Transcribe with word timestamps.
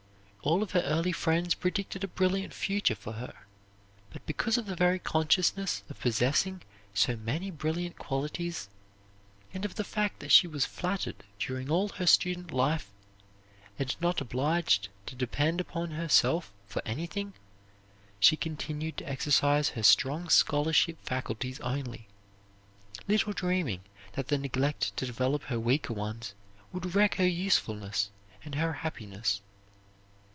All 0.43 0.63
of 0.63 0.71
her 0.71 0.81
early 0.81 1.11
friends 1.11 1.53
predicted 1.53 2.03
a 2.03 2.07
brilliant 2.07 2.51
future 2.51 2.95
for 2.95 3.11
her, 3.13 3.45
but 4.09 4.25
because 4.25 4.57
of 4.57 4.65
the 4.65 4.75
very 4.75 4.97
consciousness 4.97 5.83
of 5.87 5.99
possessing 5.99 6.63
so 6.95 7.15
many 7.15 7.51
brilliant 7.51 7.99
qualities 7.99 8.67
and 9.53 9.65
of 9.65 9.75
the 9.75 9.83
fact 9.83 10.19
that 10.19 10.31
she 10.31 10.47
was 10.47 10.65
flattered 10.65 11.23
during 11.37 11.69
all 11.69 11.89
her 11.89 12.07
student 12.07 12.49
life 12.51 12.89
and 13.77 13.95
not 14.01 14.19
obliged 14.19 14.89
to 15.05 15.13
depend 15.13 15.61
upon 15.61 15.91
herself 15.91 16.51
for 16.65 16.81
anything, 16.87 17.33
she 18.19 18.35
continued 18.35 18.97
to 18.97 19.07
exercise 19.07 19.69
her 19.69 19.83
strong 19.83 20.27
scholarship 20.27 20.97
faculties 21.03 21.59
only, 21.59 22.07
little 23.07 23.31
dreaming 23.33 23.81
that 24.13 24.29
the 24.29 24.39
neglect 24.39 24.97
to 24.97 25.05
develop 25.05 25.43
her 25.43 25.59
weaker 25.59 25.93
ones 25.93 26.33
would 26.73 26.95
wreck 26.95 27.13
her 27.17 27.27
usefulness 27.27 28.09
and 28.43 28.55
her 28.55 28.73
happiness. 28.73 29.41